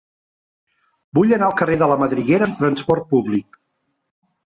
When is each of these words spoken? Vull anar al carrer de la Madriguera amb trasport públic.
Vull 1.19 1.35
anar 1.37 1.47
al 1.51 1.55
carrer 1.61 1.77
de 1.83 1.91
la 1.93 1.99
Madriguera 2.07 2.51
amb 2.51 2.61
trasport 2.65 3.11
públic. 3.15 3.65